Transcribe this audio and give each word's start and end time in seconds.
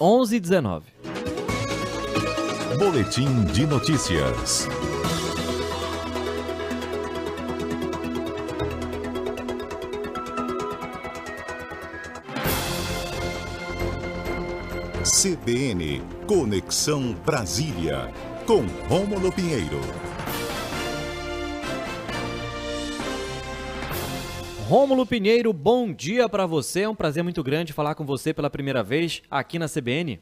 11:19. 0.00 0.82
Boletim 2.78 3.44
de 3.46 3.66
notícias. 3.66 4.68
CBN 15.02 16.00
Conexão 16.28 17.12
Brasília, 17.26 18.12
com 18.46 18.64
Rômulo 18.88 19.32
Pinheiro. 19.32 19.80
Rômulo 24.68 25.06
Pinheiro, 25.06 25.50
bom 25.50 25.90
dia 25.90 26.28
para 26.28 26.44
você. 26.44 26.82
É 26.82 26.88
um 26.90 26.94
prazer 26.94 27.24
muito 27.24 27.42
grande 27.42 27.72
falar 27.72 27.94
com 27.94 28.04
você 28.04 28.34
pela 28.34 28.50
primeira 28.50 28.82
vez 28.82 29.22
aqui 29.30 29.58
na 29.58 29.66
CBN. 29.66 30.20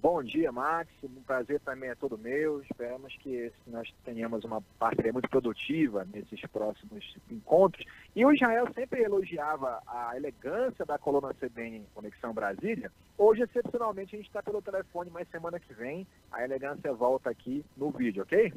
Bom 0.00 0.22
dia, 0.22 0.52
Max. 0.52 0.88
Um 1.02 1.22
prazer 1.26 1.58
também 1.60 1.90
é 1.90 1.94
todo 1.94 2.16
meu. 2.16 2.62
Esperamos 2.62 3.12
que 3.16 3.50
nós 3.66 3.92
tenhamos 4.04 4.44
uma 4.44 4.62
parceria 4.78 5.12
muito 5.12 5.28
produtiva 5.28 6.06
nesses 6.14 6.40
próximos 6.52 7.16
encontros. 7.28 7.84
E 8.14 8.24
o 8.24 8.32
Israel 8.32 8.68
sempre 8.76 9.02
elogiava 9.02 9.82
a 9.88 10.16
elegância 10.16 10.86
da 10.86 10.98
coluna 10.98 11.34
CBN 11.34 11.84
Conexão 11.92 12.32
Brasília. 12.32 12.92
Hoje, 13.18 13.42
excepcionalmente, 13.42 14.14
a 14.14 14.18
gente 14.18 14.28
está 14.28 14.40
pelo 14.40 14.62
telefone, 14.62 15.10
mas 15.12 15.26
semana 15.30 15.58
que 15.58 15.74
vem 15.74 16.06
a 16.30 16.44
elegância 16.44 16.92
volta 16.92 17.28
aqui 17.28 17.64
no 17.76 17.90
vídeo, 17.90 18.22
ok? 18.22 18.52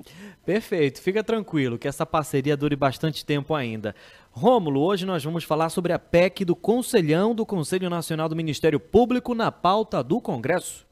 Perfeito. 0.45 1.01
Fica 1.01 1.23
tranquilo 1.23 1.79
que 1.79 1.87
essa 1.87 2.05
parceria 2.05 2.55
dure 2.55 2.75
bastante 2.75 3.25
tempo 3.25 3.55
ainda. 3.55 3.95
Rômulo, 4.29 4.79
hoje 4.79 5.07
nós 5.07 5.23
vamos 5.23 5.43
falar 5.43 5.69
sobre 5.69 5.91
a 5.91 5.97
PEC 5.97 6.45
do 6.45 6.55
Conselhão 6.55 7.33
do 7.33 7.47
Conselho 7.47 7.89
Nacional 7.89 8.29
do 8.29 8.35
Ministério 8.35 8.79
Público 8.79 9.33
na 9.33 9.51
pauta 9.51 10.03
do 10.03 10.21
Congresso. 10.21 10.90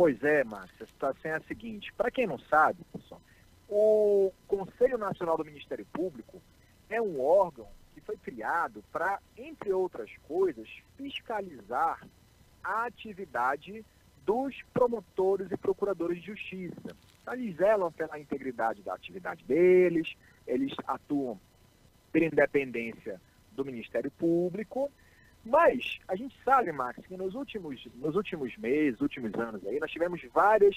Pois 0.00 0.24
é, 0.24 0.42
Márcia, 0.44 0.84
a 0.84 0.86
situação 0.86 1.30
é 1.30 1.34
a 1.34 1.40
seguinte. 1.40 1.92
Para 1.92 2.10
quem 2.10 2.26
não 2.26 2.38
sabe, 2.38 2.82
pessoal, 2.90 3.20
o 3.68 4.32
Conselho 4.48 4.96
Nacional 4.96 5.36
do 5.36 5.44
Ministério 5.44 5.84
Público 5.92 6.40
é 6.88 7.02
um 7.02 7.20
órgão 7.20 7.68
que 7.92 8.00
foi 8.00 8.16
criado 8.16 8.82
para, 8.90 9.20
entre 9.36 9.74
outras 9.74 10.10
coisas, 10.26 10.66
fiscalizar 10.96 12.02
a 12.64 12.86
atividade 12.86 13.84
dos 14.24 14.56
promotores 14.72 15.52
e 15.52 15.56
procuradores 15.58 16.22
de 16.22 16.28
justiça. 16.28 16.96
Então, 17.20 17.34
eles 17.34 17.56
zelam 17.58 17.92
pela 17.92 18.18
integridade 18.18 18.80
da 18.80 18.94
atividade 18.94 19.44
deles, 19.44 20.14
eles 20.46 20.72
atuam 20.86 21.38
pela 22.10 22.24
independência 22.24 23.20
do 23.52 23.66
Ministério 23.66 24.10
Público 24.12 24.90
mas 25.44 25.98
a 26.06 26.14
gente 26.14 26.36
sabe, 26.44 26.70
Max, 26.72 27.04
que 27.06 27.16
nos 27.16 27.34
últimos, 27.34 27.84
nos 27.94 28.14
últimos 28.14 28.56
meses, 28.56 29.00
últimos 29.00 29.32
anos 29.34 29.66
aí, 29.66 29.80
nós 29.80 29.90
tivemos 29.90 30.20
várias 30.32 30.76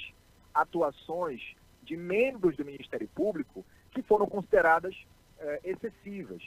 atuações 0.54 1.42
de 1.84 1.98
membros 1.98 2.56
do 2.56 2.64
Ministério 2.64 3.08
Público 3.10 3.66
que 3.92 4.02
foram 4.02 4.26
consideradas 4.26 4.96
eh, 5.40 5.62
excessivas. 5.66 6.42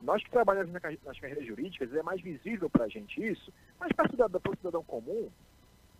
Nós 0.00 0.22
que 0.22 0.30
trabalhamos 0.30 0.72
nas 0.72 1.18
carreiras 1.18 1.44
jurídicas, 1.44 1.92
é 1.92 2.02
mais 2.02 2.20
visível 2.20 2.70
para 2.70 2.84
a 2.84 2.88
gente 2.88 3.20
isso, 3.20 3.52
mas 3.80 3.90
para 3.92 4.06
o 4.06 4.10
cidadão, 4.10 4.40
cidadão 4.56 4.84
comum, 4.84 5.28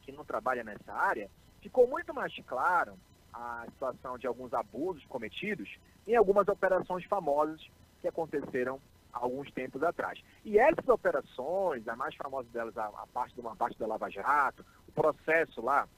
que 0.03 0.13
não 0.13 0.25
trabalha 0.25 0.63
nessa 0.63 0.93
área, 0.93 1.29
ficou 1.61 1.89
muito 1.89 2.15
mais 2.15 2.33
claro 2.47 2.95
a 3.33 3.65
situação 3.67 4.17
de 4.17 4.27
alguns 4.27 4.55
abusos 4.55 5.05
cometidos 5.07 5.69
em 6.07 6.15
algumas 6.15 6.47
operações 6.47 7.05
famosas 7.05 7.61
que 8.01 8.07
aconteceram 8.07 8.81
alguns 9.13 9.51
tempos 9.51 9.83
atrás. 9.83 10.23
E 10.45 10.59
essas 10.59 10.89
operações, 10.89 11.87
a 11.89 11.97
mais 11.97 12.15
famosa 12.15 12.49
delas, 12.51 12.77
a, 12.77 12.87
a 12.87 13.07
parte 13.07 13.35
de 13.35 13.41
uma 13.41 13.57
parte 13.57 13.79
da 13.79 13.87
Lava 13.87 14.11
Jato, 14.11 14.65
o 14.87 14.93
processo 14.93 15.61
lá 15.61 15.89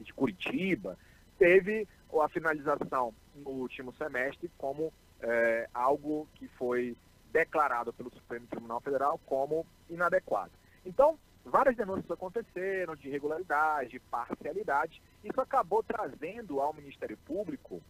de 0.00 0.12
Curitiba, 0.12 0.98
teve 1.38 1.86
a 2.22 2.28
finalização 2.28 3.12
no 3.34 3.50
último 3.50 3.92
semestre 3.94 4.50
como 4.56 4.92
é, 5.20 5.68
algo 5.74 6.28
que 6.34 6.46
foi 6.48 6.96
declarado 7.32 7.92
pelo 7.92 8.10
Supremo 8.14 8.46
Tribunal 8.46 8.80
Federal 8.80 9.18
como 9.26 9.66
inadequado. 9.90 10.52
Então, 10.86 11.18
várias 11.44 11.76
denúncias 11.76 12.10
aconteceram 12.10 12.94
de 12.94 13.08
irregularidade, 13.08 13.90
de 13.90 13.98
parcialidade. 13.98 15.02
Isso 15.24 15.40
acabou 15.40 15.82
trazendo 15.82 16.60
ao 16.60 16.72
Ministério 16.72 17.16
Público 17.26 17.82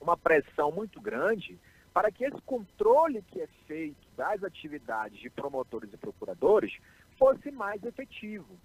uma 0.00 0.16
pressão 0.16 0.70
muito 0.70 1.00
grande 1.00 1.58
para 1.94 2.10
que 2.10 2.24
esse 2.24 2.40
controle 2.42 3.22
que 3.22 3.40
é 3.40 3.46
feito 3.68 4.04
das 4.16 4.42
atividades 4.42 5.20
de 5.20 5.30
promotores 5.30 5.92
e 5.92 5.96
procuradores 5.96 6.76
fosse 7.16 7.52
mais 7.52 7.82
efetivo. 7.84 8.58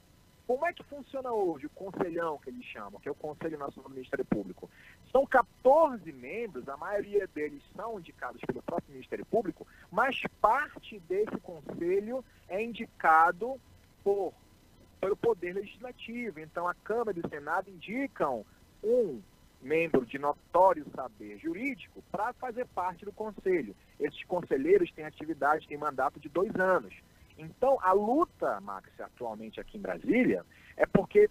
Como 0.48 0.66
é 0.66 0.74
que 0.74 0.82
funciona 0.82 1.32
hoje 1.32 1.68
o 1.68 1.70
conselhão 1.70 2.40
que 2.40 2.50
eles 2.50 2.66
chamam, 2.66 3.00
que 3.00 3.08
é 3.08 3.12
o 3.12 3.16
Conselho 3.16 3.60
Nacional 3.60 3.88
do 3.88 3.94
Ministério 3.94 4.26
Público? 4.26 4.68
São 5.12 5.24
14 5.24 6.12
membros, 6.12 6.68
a 6.68 6.76
maioria 6.76 7.28
deles 7.28 7.62
são 7.76 8.00
indicados 8.00 8.42
pelo 8.42 8.64
próprio 8.64 8.92
Ministério 8.92 9.24
Público, 9.28 9.68
mas 9.92 10.20
parte 10.42 11.00
desse 11.02 11.38
conselho 11.42 12.26
é 12.48 12.64
indicado 12.64 13.62
por, 14.04 14.34
pelo 15.00 15.16
Poder 15.16 15.54
Legislativo. 15.54 16.40
Então 16.40 16.68
a 16.68 16.74
Câmara 16.74 17.16
e 17.16 17.22
o 17.22 17.30
Senado 17.30 17.70
indicam 17.70 18.44
um 18.84 19.22
membro 19.62 20.06
de 20.06 20.18
notório 20.18 20.86
saber 20.96 21.38
jurídico 21.38 22.04
para 22.12 22.34
fazer 22.34 22.66
parte 22.68 23.06
do 23.06 23.12
conselho. 23.12 23.76
Esses 24.00 24.24
conselheiros 24.24 24.92
têm 24.92 25.06
atividade, 25.06 25.68
têm 25.68 25.78
mandato 25.78 26.20
de 26.20 26.30
dois 26.30 26.54
anos. 26.56 26.94
Então, 27.38 27.78
a 27.82 27.92
luta, 27.94 28.60
Max, 28.62 28.90
atualmente 29.00 29.60
aqui 29.60 29.78
em 29.78 29.82
Brasília, 29.82 30.46
é 30.76 30.86
porque 30.86 31.30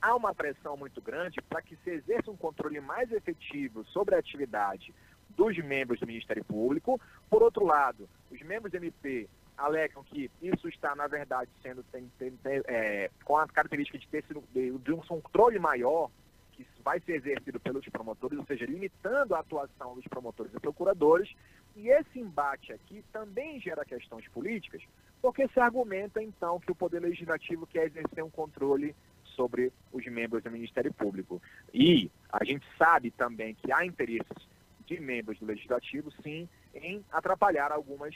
há 0.00 0.14
uma 0.14 0.34
pressão 0.34 0.76
muito 0.76 1.00
grande 1.00 1.40
para 1.42 1.62
que 1.62 1.76
se 1.76 1.90
exerça 1.90 2.30
um 2.30 2.36
controle 2.36 2.80
mais 2.80 3.10
efetivo 3.12 3.84
sobre 3.84 4.14
a 4.14 4.18
atividade 4.18 4.94
dos 5.30 5.56
membros 5.58 6.00
do 6.00 6.06
Ministério 6.06 6.44
Público. 6.44 7.00
Por 7.28 7.42
outro 7.42 7.64
lado, 7.64 8.08
os 8.30 8.40
membros 8.42 8.72
do 8.72 8.76
MP 8.76 9.28
alegam 9.56 10.02
que 10.04 10.30
isso 10.40 10.68
está, 10.68 10.94
na 10.94 11.06
verdade, 11.06 11.50
sendo 11.62 11.82
tem, 11.84 12.10
tem, 12.18 12.30
tem, 12.36 12.62
é, 12.66 13.10
com 13.24 13.36
a 13.36 13.46
característica 13.46 13.98
de 13.98 14.06
ter 14.08 14.24
sido 14.24 14.42
de, 14.52 14.70
de 14.78 14.92
um 14.92 15.00
controle 15.00 15.58
maior 15.58 16.10
que 16.56 16.82
vai 16.82 17.00
ser 17.00 17.16
exercido 17.16 17.60
pelos 17.60 17.86
promotores, 17.88 18.38
ou 18.38 18.46
seja, 18.46 18.64
limitando 18.64 19.34
a 19.34 19.40
atuação 19.40 19.94
dos 19.94 20.06
promotores 20.06 20.52
e 20.54 20.60
procuradores. 20.60 21.34
E 21.74 21.88
esse 21.88 22.18
embate 22.18 22.72
aqui 22.72 23.04
também 23.12 23.60
gera 23.60 23.84
questões 23.84 24.26
políticas, 24.28 24.82
porque 25.20 25.46
se 25.48 25.60
argumenta, 25.60 26.22
então, 26.22 26.58
que 26.58 26.72
o 26.72 26.74
Poder 26.74 27.00
Legislativo 27.00 27.66
quer 27.66 27.86
exercer 27.86 28.24
um 28.24 28.30
controle 28.30 28.94
sobre 29.24 29.72
os 29.92 30.04
membros 30.06 30.42
do 30.42 30.50
Ministério 30.50 30.92
Público. 30.92 31.42
E 31.72 32.10
a 32.32 32.42
gente 32.44 32.66
sabe 32.78 33.10
também 33.10 33.54
que 33.54 33.70
há 33.70 33.84
interesses 33.84 34.48
de 34.86 34.98
membros 34.98 35.38
do 35.38 35.46
Legislativo, 35.46 36.10
sim, 36.22 36.48
em 36.74 37.04
atrapalhar 37.12 37.70
algumas 37.70 38.14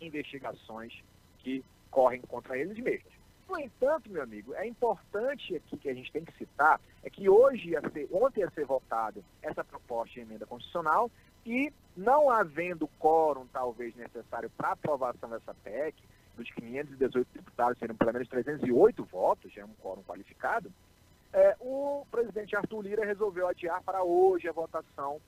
investigações 0.00 0.92
que 1.38 1.64
correm 1.90 2.20
contra 2.20 2.58
eles 2.58 2.76
mesmos. 2.78 3.15
No 3.48 3.58
entanto, 3.58 4.10
meu 4.10 4.22
amigo, 4.22 4.54
é 4.54 4.66
importante 4.66 5.54
aqui 5.54 5.76
que 5.76 5.88
a 5.88 5.94
gente 5.94 6.10
tem 6.10 6.24
que 6.24 6.36
citar 6.36 6.80
é 7.02 7.08
que 7.08 7.28
hoje 7.28 7.70
ia 7.70 7.80
ser, 7.90 8.08
ontem 8.12 8.40
ia 8.40 8.50
ser 8.50 8.64
votado 8.64 9.24
essa 9.40 9.62
proposta 9.62 10.14
de 10.14 10.20
emenda 10.20 10.44
constitucional 10.46 11.10
e 11.44 11.72
não 11.96 12.28
havendo 12.28 12.88
quórum 12.98 13.46
talvez 13.52 13.94
necessário 13.94 14.50
para 14.50 14.72
aprovação 14.72 15.30
dessa 15.30 15.54
PEC, 15.54 15.94
dos 16.36 16.50
518 16.50 17.28
deputados 17.32 17.78
serem 17.78 17.96
pelo 17.96 18.12
menos 18.12 18.28
308 18.28 19.04
votos, 19.04 19.52
já 19.52 19.62
é 19.62 19.64
um 19.64 19.74
quórum 19.80 20.02
qualificado, 20.02 20.70
é, 21.32 21.56
o 21.60 22.06
presidente 22.10 22.56
Arthur 22.56 22.82
Lira 22.82 23.04
resolveu 23.04 23.46
adiar 23.48 23.82
para 23.82 24.02
hoje 24.02 24.48
a 24.48 24.52
votação 24.52 25.20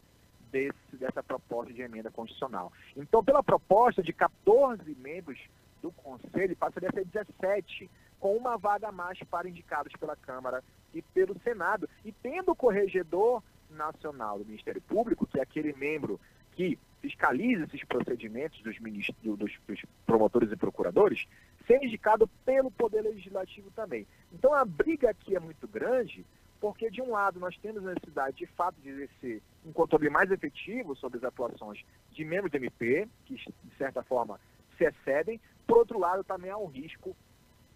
desse, 0.50 0.96
dessa 0.96 1.22
proposta 1.22 1.72
de 1.72 1.82
emenda 1.82 2.10
constitucional. 2.10 2.72
Então, 2.96 3.22
pela 3.22 3.42
proposta 3.42 4.02
de 4.02 4.12
14 4.12 4.94
membros 4.96 5.38
do 5.82 5.92
Conselho, 5.92 6.56
passaria 6.56 6.88
a 6.88 6.92
ser 6.92 7.04
17 7.04 7.90
com 8.18 8.36
uma 8.36 8.56
vaga 8.56 8.88
a 8.88 8.92
mais 8.92 9.18
para 9.24 9.48
indicados 9.48 9.92
pela 9.98 10.16
Câmara 10.16 10.62
e 10.92 11.02
pelo 11.02 11.38
Senado. 11.40 11.88
E 12.04 12.12
tendo 12.12 12.52
o 12.52 12.56
corregedor 12.56 13.42
nacional 13.70 14.38
do 14.38 14.44
Ministério 14.44 14.80
Público, 14.82 15.26
que 15.26 15.38
é 15.38 15.42
aquele 15.42 15.72
membro 15.74 16.20
que 16.52 16.78
fiscaliza 17.00 17.64
esses 17.64 17.84
procedimentos 17.84 18.60
dos, 18.62 18.76
dos, 18.80 19.52
dos 19.66 19.84
promotores 20.04 20.50
e 20.50 20.56
procuradores, 20.56 21.26
ser 21.66 21.82
indicado 21.82 22.26
pelo 22.44 22.70
Poder 22.70 23.02
Legislativo 23.02 23.70
também. 23.70 24.06
Então 24.32 24.52
a 24.52 24.64
briga 24.64 25.10
aqui 25.10 25.36
é 25.36 25.40
muito 25.40 25.68
grande, 25.68 26.26
porque 26.60 26.90
de 26.90 27.00
um 27.00 27.10
lado 27.10 27.38
nós 27.38 27.56
temos 27.58 27.86
a 27.86 27.94
necessidade 27.94 28.38
de 28.38 28.46
fato 28.46 28.80
de 28.80 28.88
exercer 28.88 29.42
um 29.64 29.72
controle 29.72 30.10
mais 30.10 30.30
efetivo 30.30 30.96
sobre 30.96 31.18
as 31.18 31.24
atuações 31.24 31.84
de 32.10 32.24
membros 32.24 32.50
do 32.50 32.56
MP, 32.56 33.08
que 33.26 33.34
de 33.36 33.76
certa 33.76 34.02
forma 34.02 34.40
se 34.76 34.84
excedem, 34.84 35.40
por 35.66 35.78
outro 35.78 35.98
lado 35.98 36.24
também 36.24 36.50
há 36.50 36.56
um 36.56 36.66
risco 36.66 37.14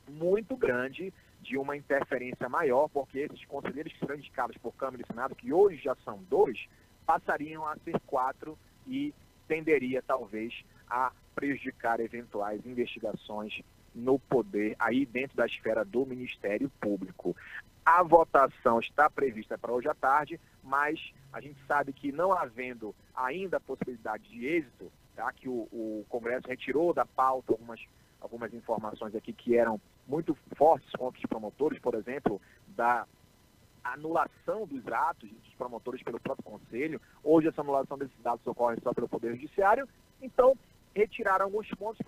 muito 0.08 0.56
grande 0.56 1.12
de 1.40 1.58
uma 1.58 1.76
interferência 1.76 2.48
maior, 2.48 2.88
porque 2.88 3.18
esses 3.18 3.44
conselheiros 3.46 3.92
que 3.92 3.98
serão 3.98 4.14
indicados 4.14 4.56
por 4.58 4.72
Câmara 4.74 5.02
e 5.02 5.06
Senado, 5.06 5.34
que 5.34 5.52
hoje 5.52 5.82
já 5.82 5.96
são 6.04 6.22
dois, 6.30 6.68
passariam 7.04 7.66
a 7.66 7.76
ser 7.78 7.98
quatro 8.06 8.56
e 8.86 9.12
tenderia 9.48 10.02
talvez 10.02 10.64
a 10.88 11.12
prejudicar 11.34 12.00
eventuais 12.00 12.64
investigações 12.64 13.60
no 13.94 14.18
poder, 14.18 14.74
aí 14.78 15.04
dentro 15.04 15.36
da 15.36 15.46
esfera 15.46 15.84
do 15.84 16.06
Ministério 16.06 16.70
Público. 16.80 17.36
A 17.84 18.02
votação 18.02 18.78
está 18.78 19.10
prevista 19.10 19.58
para 19.58 19.72
hoje 19.72 19.88
à 19.88 19.94
tarde, 19.94 20.40
mas 20.62 21.12
a 21.32 21.40
gente 21.40 21.58
sabe 21.66 21.92
que 21.92 22.12
não 22.12 22.32
havendo 22.32 22.94
ainda 23.14 23.56
a 23.56 23.60
possibilidade 23.60 24.28
de 24.28 24.46
êxito, 24.46 24.90
tá, 25.16 25.32
que 25.32 25.48
o, 25.48 25.68
o 25.72 26.06
Congresso 26.08 26.48
retirou 26.48 26.94
da 26.94 27.04
pauta 27.04 27.52
algumas, 27.52 27.80
algumas 28.22 28.54
informações 28.54 29.14
aqui 29.14 29.32
que 29.32 29.56
eram 29.56 29.80
muito 30.06 30.36
fortes 30.56 30.90
contra 30.92 31.18
os 31.18 31.26
promotores, 31.26 31.78
por 31.80 31.94
exemplo, 31.94 32.40
da 32.68 33.06
anulação 33.82 34.66
dos 34.66 34.86
atos 34.86 35.28
dos 35.28 35.54
promotores 35.54 36.02
pelo 36.02 36.20
próprio 36.20 36.44
Conselho. 36.44 37.00
Hoje 37.22 37.48
essa 37.48 37.60
anulação 37.60 37.98
desses 37.98 38.24
atos 38.24 38.46
ocorre 38.46 38.78
só 38.80 38.94
pelo 38.94 39.08
Poder 39.08 39.34
Judiciário. 39.34 39.88
Então, 40.20 40.56
retiraram 40.94 41.46
alguns 41.46 41.68
pontos 41.70 42.00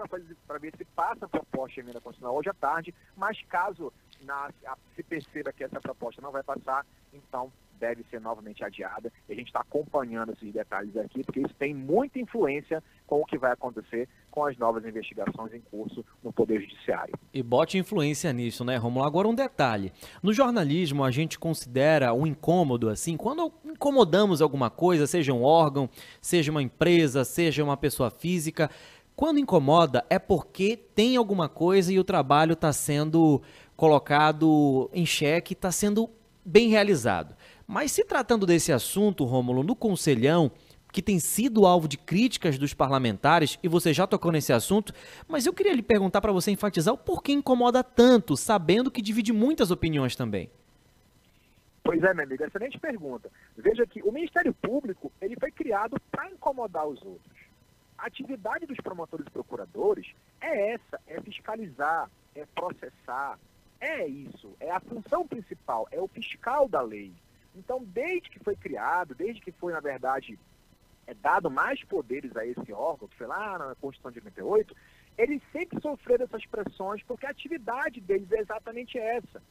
para 0.47 0.59
ver 0.59 0.73
se 0.77 0.85
passa 0.85 1.25
a 1.25 1.29
proposta 1.29 1.75
de 1.75 1.81
emenda 1.81 2.01
constitucional 2.01 2.37
hoje 2.37 2.51
à 2.51 2.55
tarde, 2.55 2.95
mas 3.17 3.41
caso 3.49 3.93
na, 4.23 4.51
se 4.95 5.03
perceba 5.03 5.53
que 5.53 5.65
essa 5.65 5.81
proposta 5.81 6.23
não 6.23 6.31
vai 6.31 6.43
passar, 6.43 6.87
então 7.13 7.53
deve 7.79 8.05
ser 8.11 8.21
novamente 8.21 8.65
adiada. 8.65 9.13
E 9.29 9.33
a 9.33 9.37
gente 9.37 9.49
está 9.49 9.61
acompanhando 9.61 10.33
esses 10.33 10.53
detalhes 10.53 10.97
aqui, 10.97 11.23
porque 11.23 11.41
isso 11.41 11.55
tem 11.59 11.75
muita 11.75 12.19
influência 12.19 12.83
com 13.07 13.21
o 13.21 13.25
que 13.27 13.39
vai 13.39 13.53
acontecer 13.53 14.09
com 14.31 14.45
as 14.45 14.57
novas 14.57 14.85
investigações 14.85 15.53
em 15.53 15.61
curso 15.61 16.05
no 16.23 16.33
Poder 16.33 16.61
Judiciário. 16.61 17.15
E 17.33 17.43
bote 17.43 17.79
influência 17.79 18.33
nisso, 18.33 18.65
né, 18.65 18.77
Romulo? 18.77 19.07
Agora 19.07 19.29
um 19.29 19.35
detalhe. 19.35 19.93
No 20.23 20.33
jornalismo, 20.33 21.05
a 21.05 21.11
gente 21.11 21.39
considera 21.39 22.13
um 22.13 22.27
incômodo, 22.27 22.89
assim, 22.89 23.17
quando 23.17 23.53
incomodamos 23.65 24.43
alguma 24.43 24.71
coisa, 24.71 25.07
seja 25.07 25.33
um 25.33 25.43
órgão, 25.43 25.89
seja 26.21 26.51
uma 26.51 26.63
empresa, 26.63 27.25
seja 27.25 27.63
uma 27.63 27.77
pessoa 27.77 28.11
física, 28.11 28.71
quando 29.17 29.39
incomoda 29.39 30.05
é 30.11 30.19
porque 30.19 30.77
tem 30.77 31.17
alguma 31.17 31.49
coisa 31.49 31.93
e 31.93 31.99
o 32.01 32.05
trabalho 32.05 32.55
está 32.55 32.73
sendo 32.73 33.41
colocado 33.77 34.91
em 34.93 35.07
xeque, 35.07 35.53
está 35.53 35.71
sendo 35.71 36.09
bem 36.45 36.69
realizado. 36.69 37.35
Mas 37.67 37.93
se 37.93 38.05
tratando 38.05 38.47
desse 38.47 38.73
assunto, 38.73 39.25
Rômulo, 39.25 39.63
no 39.63 39.75
Conselhão, 39.75 40.51
que 40.93 41.03
tem 41.03 41.19
sido 41.19 41.67
alvo 41.67 41.89
de 41.89 41.99
críticas 41.99 42.57
dos 42.57 42.73
parlamentares, 42.73 43.59
e 43.63 43.69
você 43.69 43.93
já 43.93 44.07
tocou 44.07 44.31
nesse 44.31 44.53
assunto, 44.53 44.93
mas 45.27 45.45
eu 45.45 45.53
queria 45.53 45.73
lhe 45.73 45.83
perguntar 45.83 46.21
para 46.21 46.31
você 46.31 46.53
enfatizar 46.53 46.95
o 46.95 46.99
porquê 46.99 47.33
incomoda 47.33 47.83
tanto, 47.83 48.37
sabendo 48.37 48.91
que 48.91 49.03
divide 49.03 49.33
muitas 49.33 49.73
opiniões 49.73 50.15
também. 50.15 50.49
Pois 51.83 52.03
é, 52.03 52.15
meu 52.15 52.25
amigo, 52.25 52.45
excelente 52.45 52.79
pergunta. 52.79 53.29
Veja 53.57 53.85
que 53.87 54.03
o 54.03 54.13
Ministério 54.13 54.55
Público 54.55 55.11
ele 55.21 55.37
foi 55.39 55.51
criado 55.51 56.01
para 56.11 56.31
incomodar 56.31 56.87
os 56.87 57.03
outros. 57.03 57.37
A 57.99 58.07
atividade 58.07 58.65
dos 58.65 58.77
promotores 58.79 59.27
e 59.27 59.31
procuradores 59.31 60.07
é 60.41 60.75
essa, 60.75 61.01
é 61.07 61.21
fiscalizar, 61.21 62.09
é 62.37 62.47
processar, 62.55 63.39
é 63.85 64.07
isso, 64.07 64.57
é 64.61 64.71
a 64.71 64.81
função 64.81 65.27
principal, 65.27 65.87
é 65.91 66.01
o 66.01 66.09
fiscal 66.09 66.69
da 66.69 66.81
lei. 66.81 67.13
Então, 67.55 67.85
desde 67.85 68.31
que 68.31 68.39
foi 68.39 68.57
criado, 68.57 69.15
desde 69.15 69.41
que 69.41 69.53
foi, 69.53 69.73
na 69.73 69.81
verdade, 69.81 70.39
é 71.07 71.15
dado 71.15 71.51
mais 71.51 71.83
poderes 71.85 72.37
a 72.37 72.47
esse 72.47 72.73
órgão, 72.73 73.09
que 73.09 73.17
foi 73.17 73.27
lá 73.27 73.59
na 73.59 73.75
Constituição 73.77 74.11
de 74.11 74.19
88, 74.19 74.75
eles 75.19 75.43
sempre 75.53 75.81
sofreram 75.81 76.25
essas 76.25 76.45
pressões 76.47 77.03
porque 77.03 77.27
a 77.27 77.31
atividade 77.31 78.01
deles 78.01 78.31
é 78.33 78.41
exatamente 78.41 78.99
essa. 78.99 79.43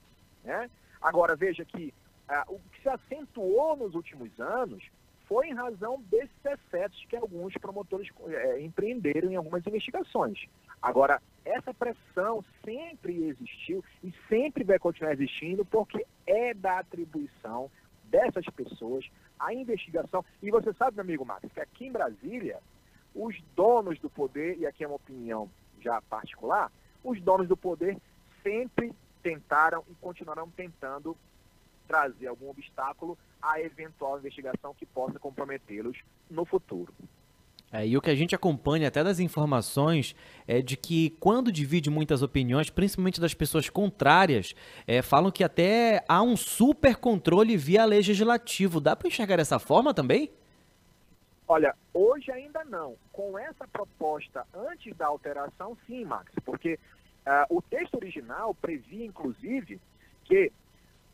Né? 0.44 0.70
Agora, 1.02 1.36
veja 1.36 1.64
que 1.64 1.94
ah, 2.28 2.46
o 2.48 2.60
que 2.60 2.82
se 2.82 2.90
acentuou 2.90 3.78
nos 3.78 3.96
últimos 3.96 4.40
anos 4.40 4.84
foi 5.28 5.48
em 5.48 5.54
razão 5.54 6.02
desses 6.10 6.36
excessos 6.44 7.06
que 7.06 7.16
alguns 7.16 7.54
promotores 7.56 8.10
é, 8.28 8.62
empreenderam 8.62 9.32
em 9.32 9.36
algumas 9.36 9.66
investigações. 9.66 10.46
Agora, 10.84 11.22
essa 11.46 11.74
pressão 11.74 12.44
sempre 12.64 13.28
existiu 13.28 13.82
e 14.04 14.14
sempre 14.28 14.66
vai 14.66 14.78
continuar 14.78 15.14
existindo 15.14 15.64
porque 15.64 16.06
é 16.28 16.54
da 16.54 16.80
atribuição 16.80 17.72
dessas 18.04 18.46
pessoas 18.48 19.10
a 19.40 19.54
investigação. 19.54 20.26
E 20.42 20.52
você 20.52 20.74
sabe, 20.74 20.98
meu 20.98 21.06
amigo 21.06 21.26
Marcos, 21.26 21.54
que 21.54 21.62
aqui 21.62 21.86
em 21.88 21.92
Brasília, 21.92 22.60
os 23.16 23.42
donos 23.56 23.98
do 24.00 24.10
poder, 24.10 24.60
e 24.60 24.66
aqui 24.66 24.84
é 24.84 24.88
uma 24.88 24.98
opinião 24.98 25.50
já 25.80 26.02
particular, 26.02 26.70
os 27.02 27.22
donos 27.22 27.48
do 27.48 27.56
poder 27.56 27.98
sempre 28.44 28.94
tentaram 29.22 29.86
e 29.90 29.96
continuarão 29.96 30.50
tentando 30.50 31.16
trazer 31.88 32.28
algum 32.28 32.50
obstáculo 32.50 33.18
à 33.42 33.62
eventual 33.62 34.20
investigação 34.20 34.74
que 34.74 34.86
possa 34.86 35.18
comprometê-los 35.18 35.98
no 36.30 36.44
futuro. 36.44 36.94
É, 37.74 37.88
e 37.88 37.98
o 37.98 38.02
que 38.02 38.12
a 38.12 38.16
gente 38.16 38.36
acompanha 38.36 38.88
até 38.88 39.04
das 39.04 39.20
informações 39.20 40.16
é 40.48 40.62
de 40.62 40.78
que 40.78 41.10
quando 41.20 41.52
divide 41.52 41.90
muitas 41.90 42.22
opiniões, 42.22 42.70
principalmente 42.70 43.20
das 43.20 43.34
pessoas 43.34 43.68
contrárias, 43.68 44.54
é, 44.86 45.02
falam 45.02 45.32
que 45.32 45.44
até 45.44 46.06
há 46.08 46.22
um 46.22 46.38
super 46.38 46.98
controle 46.98 47.58
via 47.58 47.84
legislativo. 47.84 48.80
Dá 48.80 48.96
para 48.96 49.08
enxergar 49.08 49.38
dessa 49.38 49.58
forma 49.58 49.92
também? 49.92 50.32
Olha, 51.48 51.76
hoje 51.92 52.32
ainda 52.32 52.64
não. 52.64 52.96
Com 53.12 53.40
essa 53.40 53.68
proposta 53.68 54.46
antes 54.54 54.96
da 54.96 55.08
alteração, 55.08 55.76
sim, 55.88 56.06
Max, 56.06 56.32
porque 56.46 56.76
uh, 57.26 57.58
o 57.58 57.60
texto 57.60 57.96
original 57.96 58.54
previa, 58.54 59.04
inclusive, 59.04 59.82
que 60.26 60.52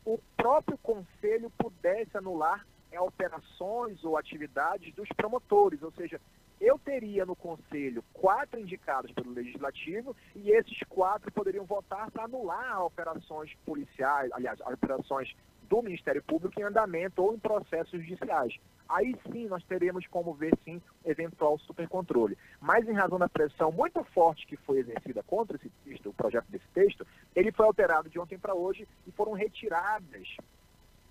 o 0.04 0.18
próprio 0.36 0.76
conselho 0.76 1.50
pudesse 1.56 2.18
anular 2.18 2.66
operações 2.98 4.02
ou 4.04 4.16
atividades 4.18 4.94
dos 4.94 5.08
promotores, 5.10 5.82
ou 5.82 5.92
seja, 5.92 6.20
eu 6.60 6.78
teria 6.78 7.24
no 7.24 7.34
Conselho 7.34 8.04
quatro 8.12 8.60
indicados 8.60 9.10
pelo 9.12 9.32
Legislativo 9.32 10.14
e 10.36 10.50
esses 10.50 10.78
quatro 10.88 11.32
poderiam 11.32 11.64
votar 11.64 12.10
para 12.10 12.24
anular 12.24 12.84
operações 12.84 13.54
policiais, 13.64 14.30
aliás, 14.32 14.60
operações 14.60 15.34
do 15.62 15.80
Ministério 15.82 16.22
Público 16.22 16.60
em 16.60 16.64
andamento 16.64 17.22
ou 17.22 17.32
em 17.32 17.38
processos 17.38 17.92
judiciais. 18.04 18.58
Aí 18.88 19.16
sim 19.30 19.46
nós 19.46 19.62
teremos 19.64 20.04
como 20.08 20.34
ver 20.34 20.52
sim 20.64 20.82
eventual 21.04 21.58
supercontrole. 21.60 22.36
Mas 22.60 22.86
em 22.88 22.92
razão 22.92 23.18
da 23.18 23.28
pressão 23.28 23.70
muito 23.70 24.02
forte 24.02 24.46
que 24.46 24.56
foi 24.56 24.80
exercida 24.80 25.22
contra 25.22 25.56
esse 25.56 25.70
texto, 25.84 26.10
o 26.10 26.12
projeto 26.12 26.46
desse 26.48 26.66
texto, 26.74 27.06
ele 27.34 27.52
foi 27.52 27.64
alterado 27.64 28.10
de 28.10 28.18
ontem 28.18 28.36
para 28.36 28.52
hoje 28.52 28.86
e 29.06 29.12
foram 29.12 29.32
retiradas 29.32 30.36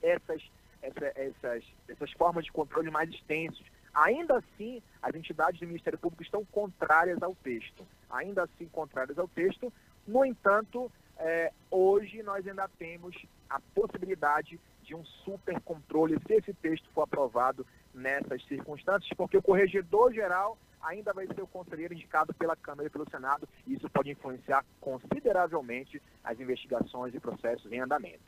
essas, 0.02 0.44
essa, 0.82 1.06
essas, 1.16 1.64
essas 1.88 2.12
formas 2.12 2.44
de 2.44 2.52
controle 2.52 2.92
mais 2.92 3.10
extensos 3.10 3.66
Ainda 3.94 4.38
assim, 4.38 4.82
as 5.02 5.16
entidades 5.16 5.60
do 5.60 5.68
Ministério 5.68 6.00
Público 6.00 6.24
estão 6.24 6.46
contrárias 6.46 7.22
ao 7.22 7.36
texto. 7.36 7.86
Ainda 8.10 8.44
assim, 8.44 8.68
contrárias 8.68 9.18
ao 9.18 9.28
texto. 9.28 9.72
No 10.08 10.26
entanto, 10.26 10.92
é, 11.18 11.52
hoje 11.70 12.24
nós 12.24 12.48
ainda 12.48 12.68
temos 12.78 13.16
a 13.50 13.60
possibilidade 13.74 14.60
de 14.84 14.96
um 14.96 15.04
super 15.04 15.60
controle 15.62 16.18
se 16.26 16.34
esse 16.34 16.54
texto 16.54 16.90
for 16.94 17.04
aprovado 17.04 17.66
nessas 17.94 18.44
circunstâncias, 18.46 19.12
porque 19.16 19.38
o 19.38 19.42
corregedor 19.42 20.14
geral 20.14 20.58
ainda 20.82 21.14
vai 21.14 21.28
ser 21.28 21.42
o 21.42 21.48
conselheiro 21.48 21.94
indicado 21.94 22.34
pela 22.34 22.56
Câmara 22.56 22.88
e 22.88 22.90
pelo 22.90 23.10
Senado, 23.10 23.48
e 23.68 23.74
isso 23.74 23.90
pode 23.90 24.10
influenciar 24.10 24.66
consideravelmente 24.80 26.02
as 26.24 26.40
investigações 26.40 27.14
e 27.14 27.20
processos 27.20 27.72
em 27.72 27.80
andamento. 27.80 28.24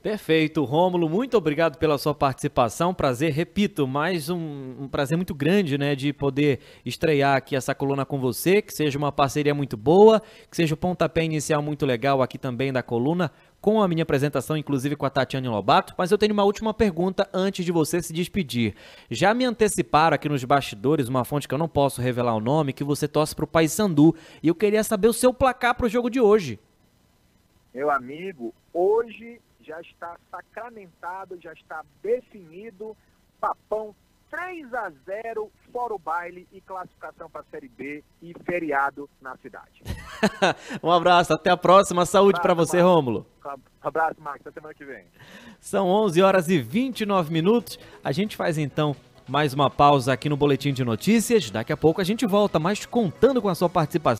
Perfeito, 0.00 0.62
Rômulo, 0.62 1.08
muito 1.08 1.36
obrigado 1.36 1.76
pela 1.76 1.98
sua 1.98 2.14
participação. 2.14 2.94
Prazer, 2.94 3.32
repito, 3.32 3.84
mais 3.84 4.30
um, 4.30 4.76
um, 4.82 4.88
prazer 4.88 5.16
muito 5.16 5.34
grande, 5.34 5.76
né, 5.76 5.96
de 5.96 6.12
poder 6.12 6.60
estrear 6.86 7.36
aqui 7.36 7.56
essa 7.56 7.74
coluna 7.74 8.06
com 8.06 8.16
você, 8.16 8.62
que 8.62 8.72
seja 8.72 8.96
uma 8.96 9.10
parceria 9.10 9.52
muito 9.52 9.76
boa, 9.76 10.22
que 10.48 10.56
seja 10.56 10.74
o 10.74 10.76
pontapé 10.76 11.24
inicial 11.24 11.60
muito 11.60 11.84
legal 11.84 12.22
aqui 12.22 12.38
também 12.38 12.72
da 12.72 12.80
coluna, 12.80 13.32
com 13.60 13.82
a 13.82 13.88
minha 13.88 14.04
apresentação, 14.04 14.56
inclusive 14.56 14.94
com 14.94 15.04
a 15.04 15.10
Tatiane 15.10 15.48
Lobato. 15.48 15.94
Mas 15.98 16.12
eu 16.12 16.16
tenho 16.16 16.32
uma 16.32 16.44
última 16.44 16.72
pergunta 16.72 17.28
antes 17.34 17.64
de 17.64 17.72
você 17.72 18.00
se 18.00 18.12
despedir. 18.12 18.76
Já 19.10 19.34
me 19.34 19.44
anteciparam 19.44 20.14
aqui 20.14 20.28
nos 20.28 20.44
bastidores, 20.44 21.08
uma 21.08 21.24
fonte 21.24 21.48
que 21.48 21.54
eu 21.54 21.58
não 21.58 21.68
posso 21.68 22.00
revelar 22.00 22.36
o 22.36 22.40
nome, 22.40 22.72
que 22.72 22.84
você 22.84 23.08
torce 23.08 23.34
para 23.34 23.44
o 23.44 23.48
Paysandu, 23.48 24.14
e 24.44 24.46
eu 24.46 24.54
queria 24.54 24.84
saber 24.84 25.08
o 25.08 25.12
seu 25.12 25.34
placar 25.34 25.74
para 25.74 25.86
o 25.86 25.88
jogo 25.88 26.08
de 26.08 26.20
hoje. 26.20 26.56
Meu 27.74 27.90
amigo, 27.90 28.54
hoje 28.72 29.40
já 29.68 29.80
está 29.82 30.16
sacramentado, 30.30 31.38
já 31.40 31.52
está 31.52 31.84
definido. 32.02 32.96
Papão 33.38 33.94
3 34.30 34.72
a 34.74 34.90
0 35.04 35.50
fora 35.70 35.94
o 35.94 35.98
baile 35.98 36.48
e 36.50 36.60
classificação 36.60 37.28
para 37.28 37.42
a 37.42 37.44
Série 37.50 37.68
B 37.68 38.02
e 38.22 38.34
feriado 38.44 39.08
na 39.20 39.36
cidade. 39.36 39.82
um 40.82 40.90
abraço, 40.90 41.34
até 41.34 41.50
a 41.50 41.56
próxima. 41.56 42.06
Saúde 42.06 42.40
para 42.40 42.54
você, 42.54 42.80
Rômulo. 42.80 43.26
Um 43.44 43.88
abraço, 43.88 44.20
Marcos. 44.20 44.46
Até 44.46 44.52
semana 44.52 44.74
que 44.74 44.84
vem. 44.84 45.04
São 45.60 45.86
11 45.86 46.22
horas 46.22 46.48
e 46.48 46.58
29 46.58 47.30
minutos. 47.30 47.78
A 48.02 48.10
gente 48.10 48.36
faz 48.36 48.56
então 48.56 48.96
mais 49.28 49.52
uma 49.52 49.68
pausa 49.68 50.14
aqui 50.14 50.28
no 50.28 50.36
Boletim 50.36 50.72
de 50.72 50.82
Notícias. 50.82 51.50
Daqui 51.50 51.72
a 51.72 51.76
pouco 51.76 52.00
a 52.00 52.04
gente 52.04 52.26
volta, 52.26 52.58
mas 52.58 52.86
contando 52.86 53.42
com 53.42 53.48
a 53.48 53.54
sua 53.54 53.68
participação. 53.68 54.16